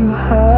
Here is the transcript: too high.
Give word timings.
too 0.00 0.14
high. 0.14 0.49